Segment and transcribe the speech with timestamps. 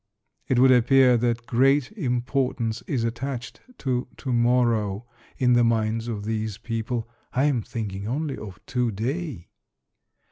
[0.47, 5.05] It would appear that great importance is attached to to morrow
[5.37, 7.07] in the minds of these people.
[7.33, 9.49] I am thinking only of to day.